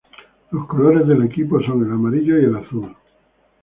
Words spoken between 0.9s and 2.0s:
del equipo son el